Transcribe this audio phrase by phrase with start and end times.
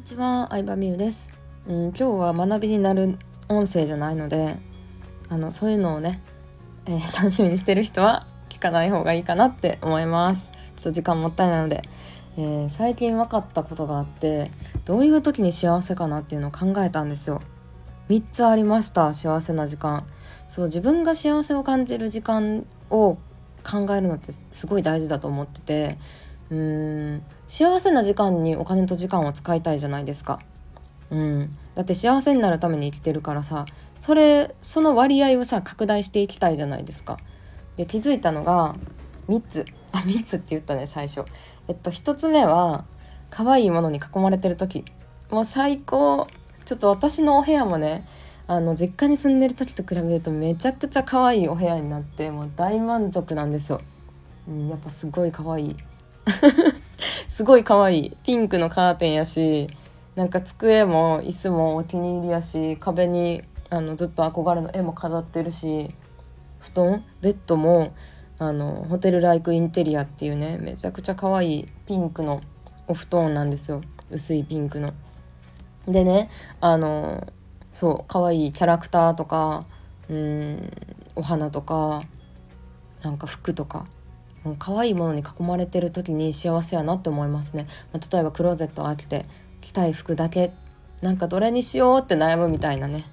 [0.00, 1.28] にちは、相葉美優です、
[1.68, 1.76] うん。
[1.88, 3.18] 今日は学びになる
[3.50, 4.56] 音声じゃないので、
[5.28, 6.22] あのそういうのをね、
[6.86, 10.48] えー、 楽しみにしてる人は聞かない方がいいかなって思います。
[10.76, 11.82] ちょっと時間もったいないので、
[12.38, 14.50] えー、最近分かったことがあって、
[14.86, 17.42] どういう時に幸せかなっていうのを考えたんですよ。
[18.08, 20.06] 3つありました、幸せな時間。
[20.48, 23.18] そう自分が幸せを感じる時間を
[23.62, 25.98] 考えるのってすごい大事だと思ってて
[26.50, 30.40] うーん幸せな時間にお金と時間を使いたいじゃないですか。
[31.10, 37.18] うん、だって幸せになるために生きてるからさそれその割合をさ拡大していきたいじゃないですか。
[37.76, 38.76] で気づいたのが
[39.28, 41.24] 3つあ3つって言ったね最初。
[41.68, 42.84] えっと1つ目は
[43.30, 44.84] 可愛いものに囲まれてる時
[45.30, 46.26] もう最高
[46.64, 48.06] ちょっと私のお部屋もね
[48.46, 53.80] あの実家に住んでる時と比べるとめちゃくちゃ可愛いお部屋になってもう大満足なんですよ。
[54.48, 55.76] うん、やっぱすごい可愛い
[57.28, 58.16] すごい可愛い。
[58.24, 59.68] ピンクのカーテンやし
[60.14, 65.94] なんか机も椅子もお気に入りやし壁にあのずっと憧れの絵も飾ってるし
[66.58, 67.94] 布団ベッドも
[68.38, 72.42] あのホテルライクインテリアっていうねめちゃくちゃ可愛いピンクの
[72.88, 73.82] お布団なんですよ。
[74.10, 74.92] 薄いピンクの。
[75.86, 76.28] でね
[76.60, 77.26] あの
[77.72, 79.64] そう可愛いキャラクターとか
[80.08, 80.70] うん
[81.14, 82.02] お花とか
[83.02, 83.86] なんか服とか。
[84.58, 89.26] 可愛いものに囲まれてる時に幸せやなって思いますね、まあ、例えばクローゼットを開けて
[89.60, 90.52] 着たい服だけ
[91.02, 93.04] なんかどれにしようって悩むみたいなね。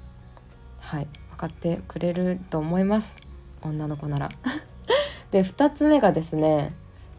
[0.79, 1.07] はい。
[1.31, 3.17] 分かってくれると思います。
[3.61, 4.29] 女の子なら。
[5.31, 6.73] で2つ目がですね、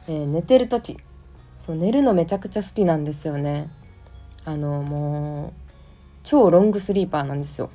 [0.07, 0.99] えー、寝てる時。
[1.57, 3.71] そう寝るのめちゃくちゃ好きなんですよね。
[4.45, 5.53] あのもう
[6.23, 7.71] 超ロングスリーパーなんですよ。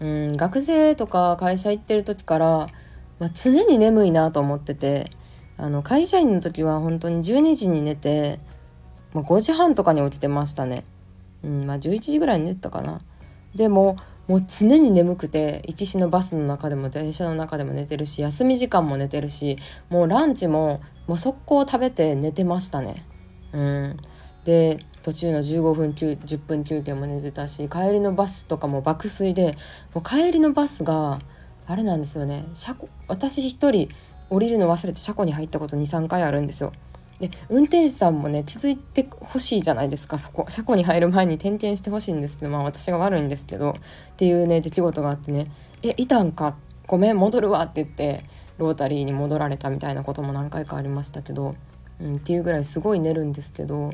[0.00, 2.68] うん学生とか会社行ってる時から、
[3.18, 5.10] まあ、常に眠いなと思ってて
[5.58, 8.38] あの会社員の時は本当に12時に寝て、
[9.14, 10.84] まあ、5時半とかに起きてましたね。
[11.42, 13.00] うんまあ、11時ぐらいに寝てたかな。
[13.54, 13.96] でも
[14.28, 19.56] もう常に眠くて行きしのバスの中でも電車の中でも寝てるし休み時間も寝てるし
[19.88, 23.06] もうランチももう速攻食べて寝てましたね。
[23.52, 23.96] うん、
[24.44, 29.56] で途中の15分10分休憩も寝てたし帰りのバスとかも爆睡で
[29.94, 31.20] もう帰りのバスが
[31.66, 32.46] あれなんですよね。
[32.54, 33.88] 車庫私一人
[34.30, 36.72] 降りるの忘れて車庫に入ったこと23回あるんですよ。
[37.20, 40.18] で運転手さんもね気づいてほしいじゃないですか。
[40.18, 43.74] そこ車庫に入る前に点検してほしいんですけどまあ私が悪いんですけどっ
[44.16, 45.50] ていうね出来事があってね
[45.82, 46.56] 「えいたんか？
[46.86, 48.24] ごめん戻るわ」って言って
[48.58, 51.56] ロータリーに戻られたみたいなことも何回かありましたけど、
[52.00, 53.92] うん、っていうぐらいすごい寝るんですけど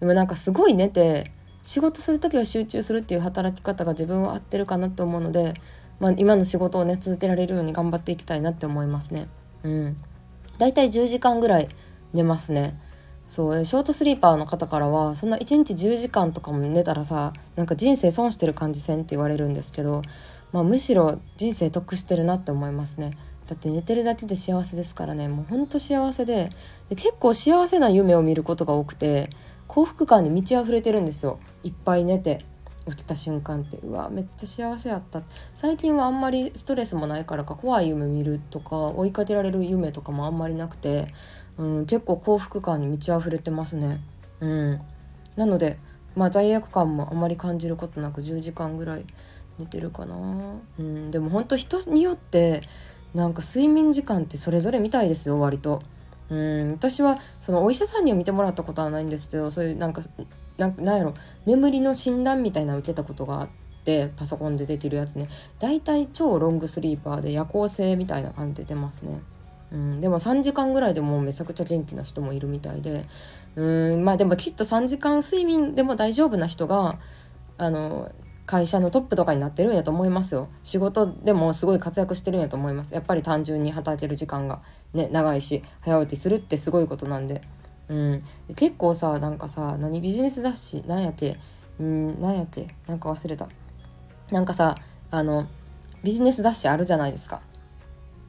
[0.00, 1.32] でもなんかすごい寝て
[1.62, 5.54] 仕事する時は集中するっていう働き方が自分は合ってるかなと思うので、
[5.98, 9.28] まあ、今の仕事をね続けられるように頑張っていきたいなって思いますね。
[9.62, 9.96] うん。
[10.58, 11.68] 大体10時間ぐらい
[12.12, 12.78] 寝ますね。
[13.26, 13.64] そう。
[13.64, 20.02] ショートスリーパーの方からはそんな1日10時間とかも寝たらさなんか人生損してる感じせんって言われるんですけど、
[20.52, 23.16] まあ、むしろ人生得してるなって思いますね。
[23.46, 25.28] だって寝てるだけで幸せですからね。
[25.28, 26.50] もうほんと幸せで
[26.88, 29.30] で結構幸せな夢を見ることが多くて
[29.66, 31.38] 幸福感に満ち溢れてるんですよ。
[31.62, 32.44] いっぱい寝て。
[32.88, 35.22] 起きた瞬間ってうわめっちゃ幸せやった
[35.54, 41.08] 最近はあんまりストレスもないからか怖い夢見るとか追いかけられる夢とかもあんまりなくて、
[41.58, 44.00] うん、結構幸福感に満ち溢れてますね。
[44.40, 44.80] うん、
[45.36, 45.78] なので
[46.14, 49.04] まあ罪悪感もあまり感じることなく10時間ぐらい
[49.58, 50.14] 寝てるかな。
[50.78, 52.60] うん、でも本当人によって
[53.14, 55.82] なんか睡眠時間ってそれぞれみたいですよ割と。
[56.28, 60.02] うん私はそのお医者さんには見てもらったことはないんですけどそういうなんか
[60.58, 61.14] なんやろ。
[61.44, 63.48] 眠りの診断みたいな受けたことがあっ
[63.84, 65.28] てパソコンでできるやつね。
[65.58, 69.20] 大体超ロングスリーパーで夜行性みたいな感じで出ますね。
[69.72, 73.04] うん、でも3時間ぐらいでもうめちゃくちゃ元気な人もいるみたいで。
[73.56, 74.04] うん。
[74.04, 76.98] まあでもきっと3時間睡眠でも大丈夫な人が
[77.58, 78.12] あの
[78.46, 80.48] 会社のトップとかになってるんやと思いますよ。
[80.62, 82.94] 仕事でもすごい活躍してるんやと思います。
[82.94, 84.62] やっぱり単純に働ける時間が
[84.94, 87.42] ね長いし早起きするってすごいことなんで。
[87.88, 88.22] うん、
[88.56, 90.00] 結構さなんかさ何？
[90.00, 90.82] ビジネス雑誌？
[90.86, 91.38] なんやっけ？
[91.78, 92.66] うんなんやっけ？
[92.86, 93.48] なんか忘れた。
[94.30, 94.74] なんかさ
[95.10, 95.46] あの
[96.02, 97.42] ビジネス雑誌あるじゃないですか。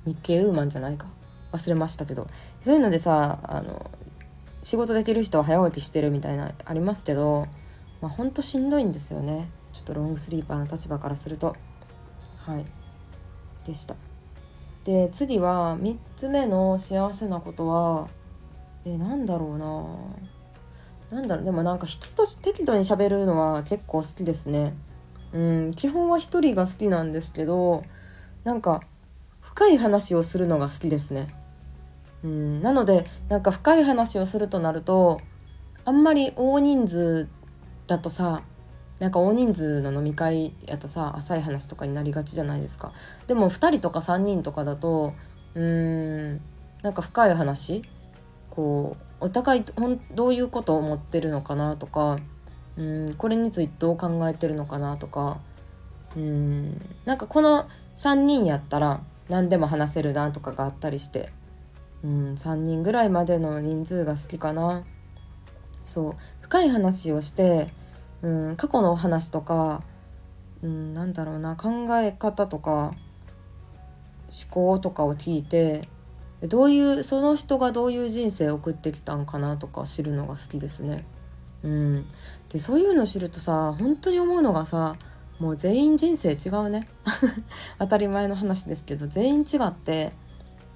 [0.05, 1.07] 日経ウーマンじゃないか。
[1.51, 2.27] 忘れましたけど。
[2.61, 3.89] そういうのでさあの
[4.61, 7.47] 仕事できる人は早起きしてるみたいなありますけど
[8.01, 9.49] まあほんとしんどいんですよね。
[9.73, 11.55] ちょっとロングスリーパーの立場からすると。
[12.37, 12.65] はい。
[13.65, 13.95] でした。
[14.83, 18.07] で次は3つ目の幸せなことは
[18.93, 21.17] えなんだろうな。
[21.17, 21.45] なんだろう。
[21.45, 24.73] でもなんか人と適度に喋るのは結構好きですね。
[25.33, 27.83] うん基本は一人が好きなんですけど
[28.45, 28.81] なんか
[29.41, 31.27] 深い話をするのが好きですね。
[32.23, 35.19] うんなのでなんか深い話をするとなると
[35.83, 37.27] あんまり大人数
[37.87, 38.43] だとさ
[38.99, 42.93] なんか大人数の飲み会やとさ浅い話とかになりがちじゃないですか。
[43.27, 45.13] でも2人とか3人とかだと
[45.55, 46.41] うーん
[46.83, 47.83] なんか深い話
[48.57, 52.17] こうお互いほんどういうことを思ってるのかなとか
[52.75, 55.37] うんこれについてどう考えてるのかなとか
[56.15, 61.29] うんなんかこの3人やったら何でも話せるなとかがあったりして
[62.03, 64.83] うん3人ぐらいまでの人数が好きかな。
[65.85, 67.67] そう深い話をして
[68.23, 69.83] うん過去の話とか
[70.63, 72.95] うんなんだろうな考え方とか
[74.29, 75.87] 思考とかを聞いて
[76.43, 81.05] どういうその人がどういう人生を送ってきたんかなとか知るのが好きですね。
[81.63, 82.05] うん、
[82.49, 84.95] でそういうの知るとさ本当に思うのがさ
[85.39, 86.87] もう全員人生違うね
[87.79, 90.13] 当たり前の話ですけど全員違って、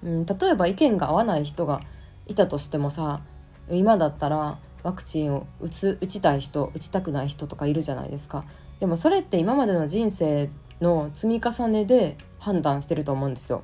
[0.04, 1.82] うん、例えば意見が合わない人が
[2.28, 3.22] いたとしてもさ
[3.70, 8.44] 今だったらワクチンを打つ打ちたい人打ちたくない人とかいるじゃないですか
[8.80, 10.50] でもそれって今までの人生
[10.82, 13.62] の積み重ねで判断してると思うんですよ。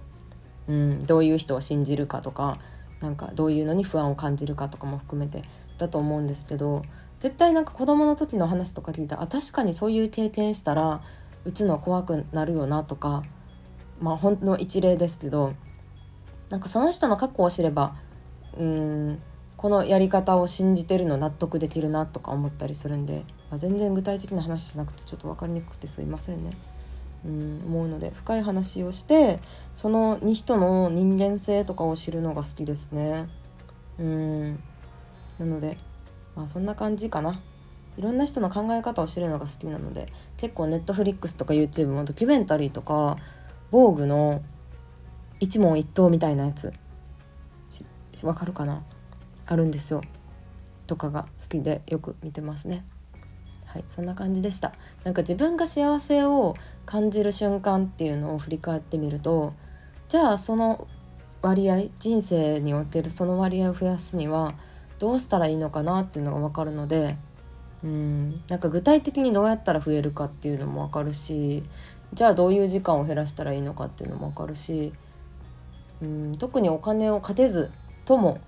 [0.68, 2.58] うん、どういう人を信じるかとか
[3.00, 5.44] なんかどういうのに不安を感じるかとかも含めて
[5.78, 6.84] だと思うんですけど
[7.20, 11.02] 絶対なんか子供の時の話とか聞いたらあ確かにそういう経験したら
[11.46, 13.24] 打つの怖くなるよなとか
[14.00, 15.54] まあほんの一例ですけど
[16.50, 17.96] なんかその人の過去を知れば
[18.58, 19.22] うん
[19.58, 26.52] このやり方を信じてるの納得できるなとか思ったりするんで、まあ、全然具体的な話じゃなくてちょっと分かりにくくてすいませんね。
[27.28, 29.40] うん思うので深い話をして
[29.74, 33.28] その人の人間性とかを知るのが好きですね。
[34.00, 34.56] うん。
[35.38, 35.78] なので
[36.36, 37.42] まあそんな感じかな。
[37.98, 40.08] いろんな人の考え方を知るのが好きなので
[40.38, 43.18] 結構ネットフリックスとか YouTube もドキュメンタリーとか
[43.72, 44.42] 防具の
[45.40, 46.72] 一問一答みたいなやつ
[48.24, 48.84] わかるかな？
[49.46, 50.02] あるんですよ。
[50.86, 52.86] とかが好きでよく見てますね。
[53.68, 54.74] はいそんな感じでした。
[55.04, 56.56] なんか自分が幸せを
[56.86, 59.54] 感じる瞬間っていうのを振り返ってみると
[60.08, 60.88] じゃあその
[61.42, 64.56] 割合人生におけるその割合を増やすには
[65.00, 67.18] どうしたらいいのかなっていうのが分かるので
[67.84, 71.64] うんなんか具体的にどうやったら増えるかっていうのも分かるし
[72.14, 74.94] じゃあどういう時間を減らしたらいいのかっていうのも分かるし
[76.02, 77.72] うん特にお金をかけず
[78.06, 78.40] とも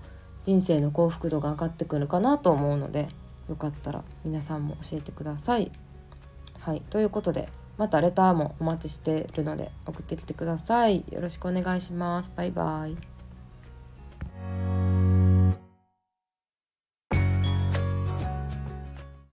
[0.44, 3.08] 人生の幸福度が上がってくるかなと思うので
[3.50, 5.70] よかったら皆さんも教えてください。
[6.60, 7.48] はいということで
[7.78, 11.04] またレターもお待ちしてるので送ってきてください。
[11.10, 12.32] よろしくお願いします。
[12.36, 13.09] バイバイ。